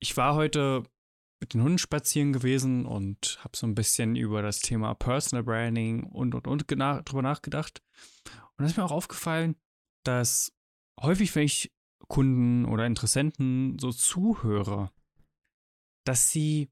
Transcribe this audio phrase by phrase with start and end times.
[0.00, 0.82] ich war heute
[1.40, 6.04] mit den Hunden spazieren gewesen und habe so ein bisschen über das Thema Personal Branding
[6.04, 7.82] und und und drüber nachgedacht.
[8.56, 9.56] Und es ist mir auch aufgefallen,
[10.04, 10.52] dass
[11.00, 11.72] häufig, wenn ich
[12.08, 14.90] Kunden oder Interessenten so zuhöre,
[16.04, 16.70] dass sie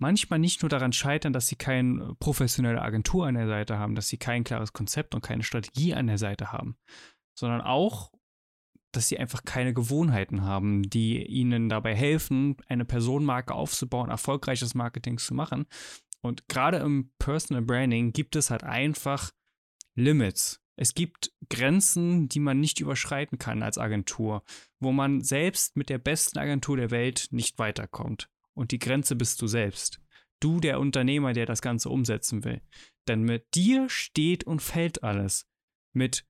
[0.00, 4.08] manchmal nicht nur daran scheitern, dass sie keine professionelle Agentur an der Seite haben, dass
[4.08, 6.76] sie kein klares Konzept und keine Strategie an der Seite haben,
[7.36, 8.12] sondern auch,
[8.92, 15.18] dass sie einfach keine Gewohnheiten haben, die ihnen dabei helfen, eine Personenmarke aufzubauen, erfolgreiches Marketing
[15.18, 15.66] zu machen.
[16.20, 19.30] Und gerade im Personal Branding gibt es halt einfach
[19.94, 20.60] Limits.
[20.76, 24.44] Es gibt Grenzen, die man nicht überschreiten kann als Agentur,
[24.78, 28.28] wo man selbst mit der besten Agentur der Welt nicht weiterkommt.
[28.54, 30.00] Und die Grenze bist du selbst.
[30.40, 32.60] Du, der Unternehmer, der das Ganze umsetzen will.
[33.08, 35.48] Denn mit dir steht und fällt alles.
[35.92, 36.27] Mit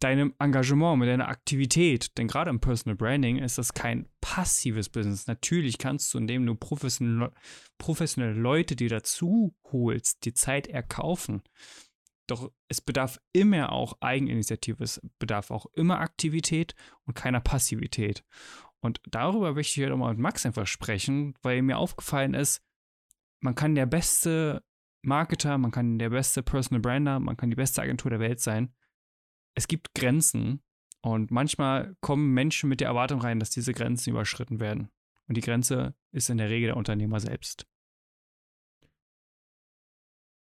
[0.00, 2.16] deinem Engagement, mit deiner Aktivität.
[2.18, 5.26] Denn gerade im Personal Branding ist das kein passives Business.
[5.26, 7.32] Natürlich kannst du, indem du professionelle,
[7.78, 11.42] professionelle Leute dir dazu holst, die Zeit erkaufen.
[12.26, 16.74] Doch es bedarf immer auch Eigeninitiative, es bedarf auch immer Aktivität
[17.06, 18.22] und keiner Passivität.
[18.80, 22.62] Und darüber möchte ich heute mal mit Max einfach sprechen, weil mir aufgefallen ist,
[23.40, 24.62] man kann der beste
[25.02, 28.74] Marketer, man kann der beste Personal Brander, man kann die beste Agentur der Welt sein
[29.54, 30.62] es gibt Grenzen
[31.02, 34.90] und manchmal kommen Menschen mit der Erwartung rein, dass diese Grenzen überschritten werden.
[35.28, 37.66] Und die Grenze ist in der Regel der Unternehmer selbst.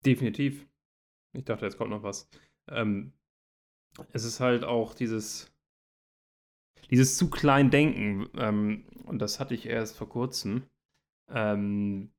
[0.04, 0.66] Definitiv.
[1.32, 2.28] Ich dachte, jetzt kommt noch was.
[2.68, 3.12] Ähm,
[4.12, 5.52] es ist halt auch dieses,
[6.90, 8.28] dieses zu klein Denken.
[8.36, 10.64] Ähm, und das hatte ich erst vor kurzem.
[11.28, 12.12] Ähm,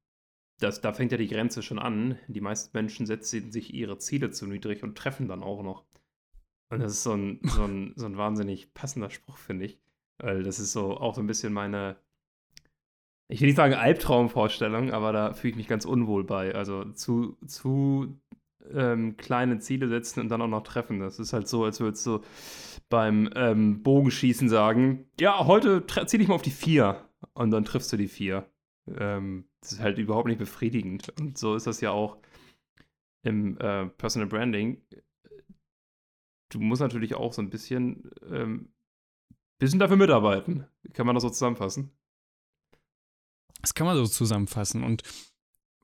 [0.59, 2.17] das, da fängt ja die Grenze schon an.
[2.27, 5.85] Die meisten Menschen setzen sich ihre Ziele zu niedrig und treffen dann auch noch.
[6.73, 9.79] Und das ist so ein, so ein, so ein wahnsinnig passender Spruch, finde ich.
[10.17, 11.97] Weil das ist so auch so ein bisschen meine,
[13.27, 16.55] ich will nicht sagen Albtraumvorstellung, aber da fühle ich mich ganz unwohl bei.
[16.55, 18.17] Also zu, zu
[18.71, 21.00] ähm, kleine Ziele setzen und dann auch noch treffen.
[21.00, 22.22] Das ist halt so, als würdest du
[22.90, 27.94] beim ähm, Bogenschießen sagen, ja, heute zieh dich mal auf die vier und dann triffst
[27.94, 28.50] du die vier.
[28.88, 31.13] Ähm, das ist halt überhaupt nicht befriedigend.
[31.19, 32.17] Und so ist das ja auch
[33.22, 34.81] im äh, Personal Branding
[36.53, 38.74] du musst natürlich auch so ein bisschen, ähm,
[39.59, 40.66] bisschen dafür mitarbeiten.
[40.94, 41.91] Kann man das so zusammenfassen?
[43.62, 44.84] Das kann man so zusammenfassen.
[44.84, 45.03] Und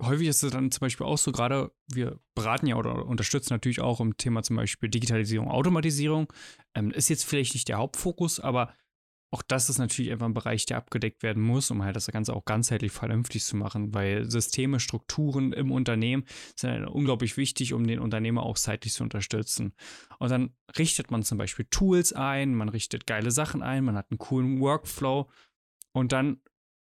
[0.01, 3.81] häufig ist es dann zum Beispiel auch so, gerade wir beraten ja oder unterstützen natürlich
[3.81, 6.31] auch im Thema zum Beispiel Digitalisierung, Automatisierung.
[6.75, 8.73] Ähm, ist jetzt vielleicht nicht der Hauptfokus, aber
[9.31, 12.35] auch das ist natürlich einfach ein Bereich, der abgedeckt werden muss, um halt das Ganze
[12.35, 16.25] auch ganzheitlich vernünftig zu machen, weil Systeme, Strukturen im Unternehmen
[16.55, 19.75] sind halt unglaublich wichtig, um den Unternehmer auch zeitlich zu unterstützen.
[20.17, 24.09] Und dann richtet man zum Beispiel Tools ein, man richtet geile Sachen ein, man hat
[24.09, 25.29] einen coolen Workflow
[25.93, 26.41] und dann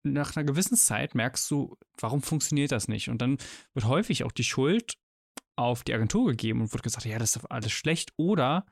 [0.04, 3.10] nach einer gewissen Zeit merkst du, warum funktioniert das nicht?
[3.10, 3.38] Und dann
[3.74, 4.94] wird häufig auch die Schuld
[5.58, 8.66] auf die Agentur gegeben und wird gesagt, ja, das ist alles schlecht oder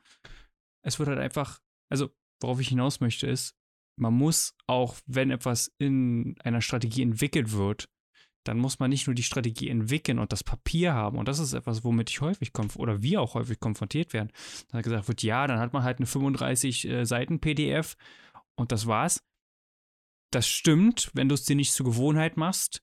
[0.82, 1.60] es wird halt einfach,
[1.90, 3.54] also worauf ich hinaus möchte, ist,
[3.96, 7.88] man muss auch, wenn etwas in einer Strategie entwickelt wird,
[8.44, 11.18] dann muss man nicht nur die Strategie entwickeln und das Papier haben.
[11.18, 14.32] Und das ist etwas, womit ich häufig oder wir auch häufig konfrontiert werden.
[14.70, 17.96] Dann gesagt wird, ja, dann hat man halt eine 35 äh, Seiten PDF
[18.56, 19.22] und das war's.
[20.32, 22.82] Das stimmt, wenn du es dir nicht zur Gewohnheit machst,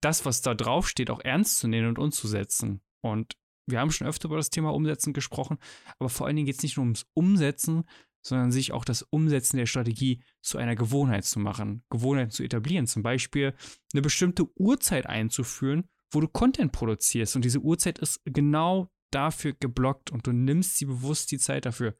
[0.00, 2.80] das, was da drauf steht, auch ernst zu nehmen und umzusetzen.
[3.00, 3.36] Und
[3.68, 5.58] wir haben schon öfter über das Thema Umsetzen gesprochen,
[5.98, 7.84] aber vor allen Dingen geht es nicht nur ums Umsetzen,
[8.22, 12.86] sondern sich auch das Umsetzen der Strategie zu einer Gewohnheit zu machen, Gewohnheiten zu etablieren.
[12.86, 13.54] Zum Beispiel
[13.92, 17.36] eine bestimmte Uhrzeit einzuführen, wo du Content produzierst.
[17.36, 21.96] Und diese Uhrzeit ist genau dafür geblockt und du nimmst sie bewusst die Zeit dafür.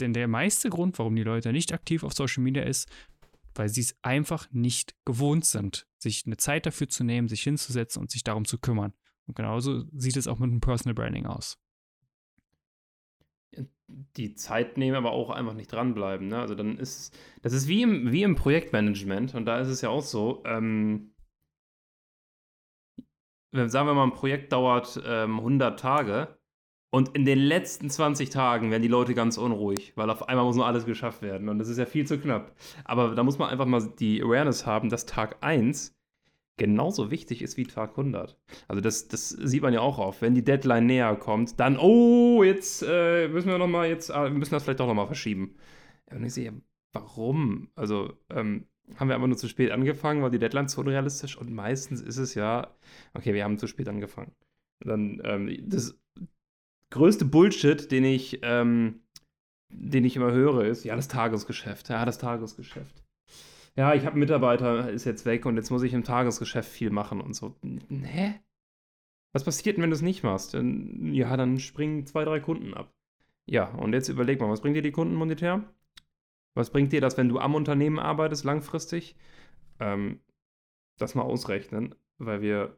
[0.00, 2.88] Denn der meiste Grund, warum die Leute nicht aktiv auf Social Media ist,
[3.54, 8.00] weil sie es einfach nicht gewohnt sind, sich eine Zeit dafür zu nehmen, sich hinzusetzen
[8.00, 8.94] und sich darum zu kümmern.
[9.28, 11.58] Und genauso sieht es auch mit dem Personal Branding aus
[14.16, 16.28] die Zeit nehmen, aber auch einfach nicht dranbleiben.
[16.28, 16.38] Ne?
[16.38, 19.88] Also dann ist das ist wie im, wie im Projektmanagement und da ist es ja
[19.88, 21.14] auch so, ähm,
[23.52, 26.38] sagen wir mal, ein Projekt dauert ähm, 100 Tage
[26.90, 30.56] und in den letzten 20 Tagen werden die Leute ganz unruhig, weil auf einmal muss
[30.56, 32.54] nur alles geschafft werden und das ist ja viel zu knapp.
[32.84, 35.97] Aber da muss man einfach mal die Awareness haben, dass Tag 1
[36.58, 38.36] genauso wichtig ist wie Tag 100.
[38.68, 40.20] Also das, das sieht man ja auch auf.
[40.20, 44.30] Wenn die Deadline näher kommt, dann, oh, jetzt äh, müssen wir noch mal, jetzt äh,
[44.30, 45.56] müssen das vielleicht doch noch mal verschieben.
[46.10, 46.52] Und ich sehe,
[46.92, 47.70] warum?
[47.74, 48.66] Also ähm,
[48.96, 52.18] haben wir einfach nur zu spät angefangen, war die Deadline zu unrealistisch und meistens ist
[52.18, 52.74] es ja,
[53.14, 54.32] okay, wir haben zu spät angefangen.
[54.80, 55.98] Dann ähm, das
[56.90, 59.00] größte Bullshit, den ich, ähm,
[59.70, 63.04] den ich immer höre, ist, ja, das Tagesgeschäft, ja, das Tagesgeschäft.
[63.78, 66.90] Ja, ich habe einen Mitarbeiter, ist jetzt weg und jetzt muss ich im Tagesgeschäft viel
[66.90, 67.54] machen und so.
[67.88, 68.34] Hä?
[69.32, 70.54] Was passiert denn, wenn du es nicht machst?
[70.54, 72.92] Ja, dann springen zwei, drei Kunden ab.
[73.46, 75.62] Ja, und jetzt überleg mal, was bringt dir die Kunden monetär?
[76.54, 79.14] Was bringt dir das, wenn du am Unternehmen arbeitest, langfristig?
[79.78, 80.18] Ähm,
[80.96, 82.76] das mal ausrechnen, weil wir,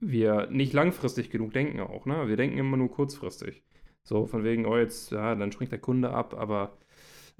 [0.00, 2.04] wir nicht langfristig genug denken auch.
[2.04, 2.28] Ne?
[2.28, 3.64] Wir denken immer nur kurzfristig.
[4.02, 6.76] So, von wegen, oh, jetzt, ja, dann springt der Kunde ab, aber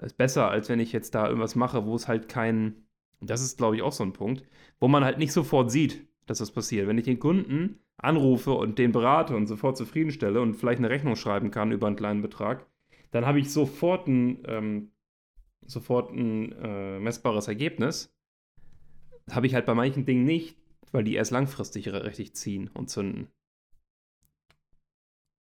[0.03, 2.87] ist besser, als wenn ich jetzt da irgendwas mache, wo es halt kein,
[3.21, 4.45] das ist, glaube ich, auch so ein Punkt,
[4.81, 6.89] wo man halt nicht sofort sieht, dass das passiert.
[6.89, 11.17] Wenn ich den Kunden anrufe und den berate und sofort zufriedenstelle und vielleicht eine Rechnung
[11.17, 12.67] schreiben kann über einen kleinen Betrag,
[13.13, 14.91] dann habe ich sofort ein, ähm,
[15.65, 18.13] sofort ein äh, messbares Ergebnis.
[19.27, 20.59] Das habe ich halt bei manchen Dingen nicht,
[20.91, 23.29] weil die erst langfristig richtig ziehen und zünden.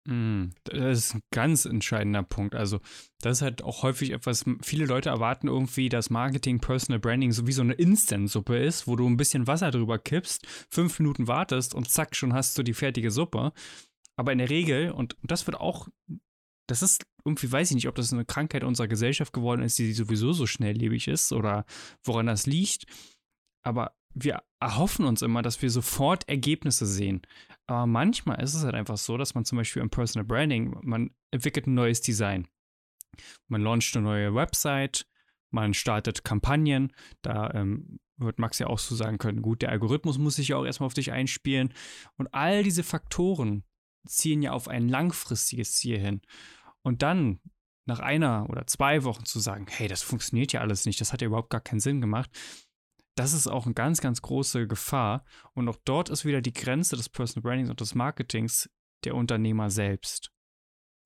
[0.05, 2.55] Mm, das ist ein ganz entscheidender Punkt.
[2.55, 2.79] Also,
[3.21, 7.47] das ist halt auch häufig etwas, viele Leute erwarten irgendwie, dass Marketing, Personal Branding so
[7.47, 11.73] wie so eine Instant-Suppe ist, wo du ein bisschen Wasser drüber kippst, fünf Minuten wartest
[11.73, 13.53] und zack, schon hast du die fertige Suppe.
[14.17, 15.87] Aber in der Regel, und das wird auch,
[16.67, 19.93] das ist irgendwie, weiß ich nicht, ob das eine Krankheit unserer Gesellschaft geworden ist, die
[19.93, 21.65] sowieso so schnelllebig ist oder
[22.03, 22.85] woran das liegt.
[23.65, 27.21] Aber wir erhoffen uns immer, dass wir sofort Ergebnisse sehen.
[27.67, 31.11] Aber manchmal ist es halt einfach so, dass man zum Beispiel im Personal Branding, man
[31.31, 32.47] entwickelt ein neues Design.
[33.47, 35.07] Man launcht eine neue Website,
[35.51, 36.93] man startet Kampagnen.
[37.21, 40.57] Da ähm, wird Max ja auch so sagen können, gut, der Algorithmus muss sich ja
[40.57, 41.73] auch erstmal auf dich einspielen.
[42.17, 43.63] Und all diese Faktoren
[44.07, 46.21] zielen ja auf ein langfristiges Ziel hin.
[46.81, 47.39] Und dann
[47.85, 51.21] nach einer oder zwei Wochen zu sagen, hey, das funktioniert ja alles nicht, das hat
[51.21, 52.29] ja überhaupt gar keinen Sinn gemacht,
[53.15, 55.25] das ist auch eine ganz, ganz große Gefahr.
[55.53, 58.69] Und auch dort ist wieder die Grenze des Personal Brandings und des Marketings
[59.03, 60.31] der Unternehmer selbst.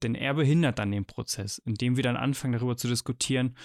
[0.03, 3.57] Denn er behindert dann den Prozess, indem wir dann anfangen, darüber zu diskutieren,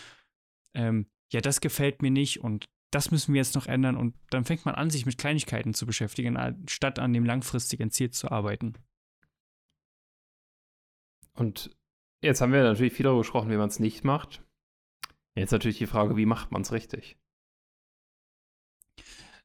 [0.75, 3.97] ähm, ja, das gefällt mir nicht und das müssen wir jetzt noch ändern.
[3.97, 8.11] Und dann fängt man an, sich mit Kleinigkeiten zu beschäftigen, statt an dem langfristigen Ziel
[8.11, 8.75] zu arbeiten.
[11.35, 11.75] Und
[12.23, 14.45] jetzt haben wir natürlich viel darüber gesprochen, wie man es nicht macht.
[15.35, 17.19] Jetzt natürlich die Frage, wie macht man es richtig?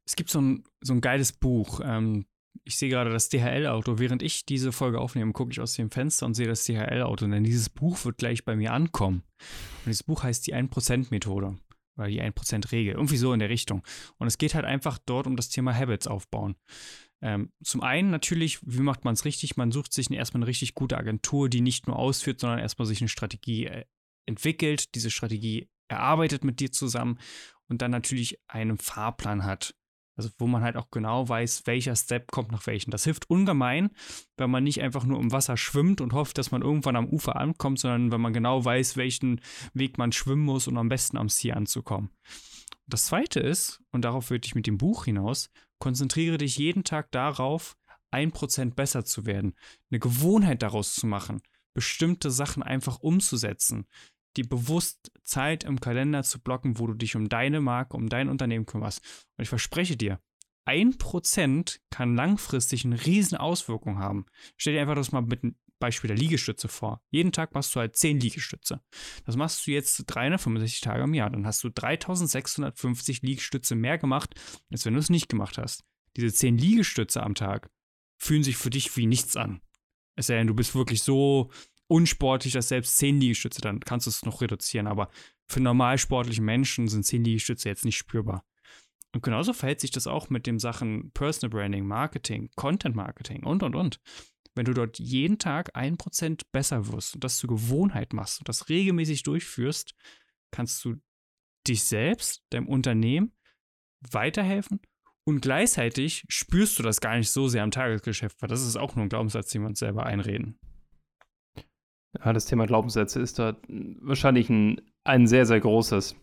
[0.06, 1.82] Es gibt so ein, so ein geiles Buch.
[1.84, 2.26] Ähm,
[2.64, 4.00] ich sehe gerade das DHL-Auto.
[4.00, 7.28] Während ich diese Folge aufnehme, gucke ich aus dem Fenster und sehe das DHL-Auto.
[7.28, 9.24] Denn dieses Buch wird gleich bei mir ankommen.
[9.40, 11.58] Und dieses Buch heißt die 1%-Methode.
[11.98, 12.96] Oder die 1%-Regel.
[12.96, 13.84] Irgendwie so in der Richtung.
[14.18, 16.56] Und es geht halt einfach dort um das Thema Habits aufbauen.
[17.22, 19.58] Ähm, zum einen natürlich, wie macht man es richtig?
[19.58, 23.02] Man sucht sich erstmal eine richtig gute Agentur, die nicht nur ausführt, sondern erstmal sich
[23.02, 23.86] eine Strategie äh,
[24.28, 27.20] entwickelt, diese Strategie erarbeitet mit dir zusammen
[27.68, 29.76] und dann natürlich einen Fahrplan hat.
[30.16, 32.90] Also wo man halt auch genau weiß, welcher Step kommt nach welchem.
[32.90, 33.92] Das hilft ungemein,
[34.36, 37.36] wenn man nicht einfach nur im Wasser schwimmt und hofft, dass man irgendwann am Ufer
[37.36, 39.42] ankommt, sondern wenn man genau weiß, welchen
[39.74, 42.10] Weg man schwimmen muss, um am besten am Ziel anzukommen.
[42.88, 47.12] Das zweite ist, und darauf würde ich mit dem Buch hinaus, konzentriere dich jeden Tag
[47.12, 47.78] darauf,
[48.10, 49.54] ein Prozent besser zu werden,
[49.92, 51.42] eine Gewohnheit daraus zu machen,
[51.74, 53.86] bestimmte Sachen einfach umzusetzen,
[54.36, 58.30] dir bewusst Zeit im Kalender zu blocken, wo du dich um deine Marke, um dein
[58.30, 59.02] Unternehmen kümmerst.
[59.38, 60.20] Und ich verspreche dir,
[60.66, 64.26] ein Prozent kann langfristig eine riesen Auswirkung haben.
[64.58, 67.02] Stell dir einfach das mal mit einem Beispiel der Liegestütze vor.
[67.10, 68.82] Jeden Tag machst du halt 10 Liegestütze.
[69.26, 71.30] Das machst du jetzt 365 Tage im Jahr.
[71.30, 74.34] Dann hast du 3650 Liegestütze mehr gemacht,
[74.72, 75.84] als wenn du es nicht gemacht hast.
[76.16, 77.70] Diese 10 Liegestütze am Tag
[78.18, 79.62] fühlen sich für dich wie nichts an.
[80.16, 81.52] Es sei denn, du bist wirklich so
[81.88, 84.88] unsportlich, dass selbst 10 Liegestütze, dann kannst du es noch reduzieren.
[84.88, 85.10] Aber
[85.48, 88.46] für normal sportliche Menschen sind 10 Liegestütze jetzt nicht spürbar.
[89.14, 93.64] Und genauso verhält sich das auch mit den Sachen Personal Branding, Marketing, Content Marketing und,
[93.64, 94.00] und, und.
[94.54, 98.50] Wenn du dort jeden Tag ein Prozent besser wirst und das zur Gewohnheit machst und
[98.50, 99.96] das regelmäßig durchführst,
[100.52, 100.98] kannst du
[101.68, 103.34] dich selbst, deinem Unternehmen
[104.12, 104.82] weiterhelfen
[105.26, 108.96] und gleichzeitig spürst du das gar nicht so sehr am Tagesgeschäft, weil das ist auch
[108.96, 110.60] nur ein Glaubenssatz, den wir uns selber einreden.
[112.14, 113.58] Ja, das Thema Glaubenssätze ist da
[114.02, 116.16] wahrscheinlich ein, ein sehr, sehr großes.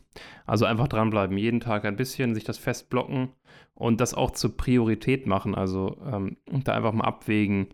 [0.46, 3.30] Also einfach dranbleiben, jeden Tag ein bisschen, sich das festblocken
[3.74, 5.54] und das auch zur Priorität machen.
[5.54, 7.68] Also ähm, da einfach mal abwägen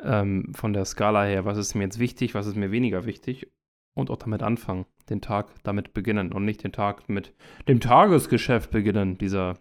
[0.00, 3.50] ähm, von der Skala her, was ist mir jetzt wichtig, was ist mir weniger wichtig
[3.94, 7.34] und auch damit anfangen, den Tag damit beginnen und nicht den Tag mit
[7.68, 9.58] dem Tagesgeschäft beginnen, dieser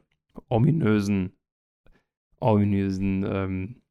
[0.50, 1.32] ominösen,
[2.40, 3.82] ominösen ähm,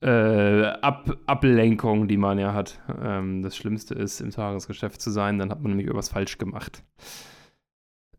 [0.00, 2.80] äh, Ab Ablenkung, die man ja hat.
[3.00, 6.84] Ähm, das Schlimmste ist, im Tagesgeschäft zu sein, dann hat man nämlich irgendwas falsch gemacht.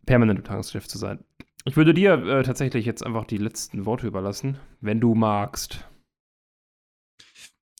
[0.06, 1.24] Permanent im Tagesgeschäft zu sein.
[1.66, 5.86] Ich würde dir äh, tatsächlich jetzt einfach die letzten Worte überlassen, wenn du magst.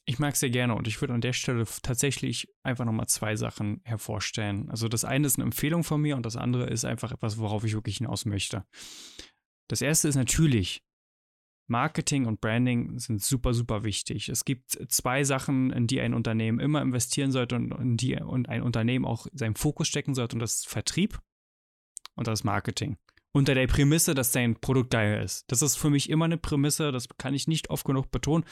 [0.06, 3.36] Ich mag es sehr gerne und ich würde an der Stelle tatsächlich einfach nochmal zwei
[3.36, 4.70] Sachen hervorstellen.
[4.70, 7.64] Also das eine ist eine Empfehlung von mir und das andere ist einfach etwas, worauf
[7.64, 8.66] ich wirklich hinaus möchte.
[9.68, 10.82] Das erste ist natürlich,
[11.70, 14.30] Marketing und Branding sind super, super wichtig.
[14.30, 18.50] Es gibt zwei Sachen, in die ein Unternehmen immer investieren sollte und in die und
[18.50, 21.20] ein Unternehmen auch seinen Fokus stecken sollte und das ist Vertrieb
[22.16, 22.98] und das Marketing.
[23.32, 25.46] Unter der Prämisse, dass dein Produkt geil ist.
[25.52, 28.44] Das ist für mich immer eine Prämisse, das kann ich nicht oft genug betonen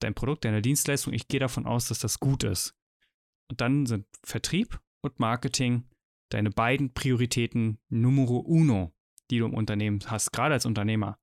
[0.00, 2.74] dein Produkt, deine Dienstleistung, ich gehe davon aus, dass das gut ist.
[3.48, 5.84] Und dann sind Vertrieb und Marketing
[6.30, 8.92] deine beiden Prioritäten Numero uno,
[9.30, 11.18] die du im Unternehmen hast, gerade als Unternehmer.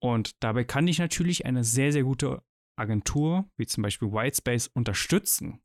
[0.00, 2.42] Und dabei kann dich natürlich eine sehr, sehr gute
[2.76, 5.60] Agentur, wie zum Beispiel Whitespace, unterstützen.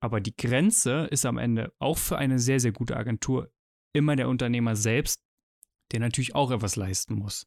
[0.00, 3.50] Aber die Grenze ist am Ende auch für eine sehr, sehr gute Agentur
[3.94, 5.22] immer der Unternehmer selbst,
[5.92, 7.46] der natürlich auch etwas leisten muss.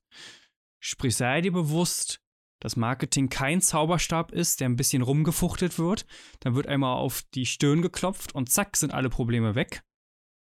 [0.80, 2.22] Sprich, sei dir bewusst,
[2.60, 6.06] dass Marketing kein Zauberstab ist, der ein bisschen rumgefuchtelt wird.
[6.40, 9.84] Dann wird einmal auf die Stirn geklopft und zack sind alle Probleme weg.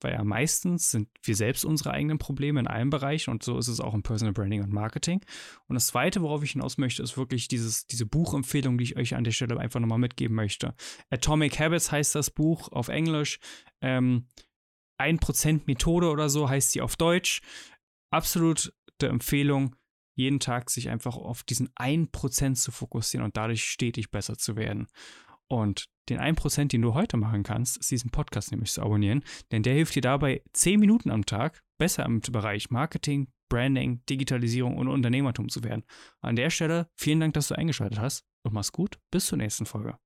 [0.01, 3.69] Weil ja meistens sind wir selbst unsere eigenen Probleme in allen Bereichen und so ist
[3.69, 5.25] es auch im Personal Branding und Marketing.
[5.67, 9.15] Und das Zweite, worauf ich hinaus möchte, ist wirklich dieses, diese Buchempfehlung, die ich euch
[9.15, 10.75] an der Stelle einfach nochmal mitgeben möchte.
[11.11, 13.41] Atomic Habits heißt das Buch auf Englisch.
[13.81, 14.27] Ähm,
[15.01, 17.41] 1% Methode oder so heißt sie auf Deutsch.
[18.11, 19.77] Absolute Empfehlung
[20.19, 24.89] jeden Tag sich einfach auf diesen 1% zu fokussieren und dadurch stetig besser zu werden.
[25.49, 29.63] Und den 1%, den du heute machen kannst, ist diesen Podcast nämlich zu abonnieren, denn
[29.63, 34.89] der hilft dir dabei, 10 Minuten am Tag besser im Bereich Marketing, Branding, Digitalisierung und
[34.89, 35.85] Unternehmertum zu werden.
[36.21, 38.99] An der Stelle vielen Dank, dass du eingeschaltet hast und mach's gut.
[39.11, 39.97] Bis zur nächsten Folge.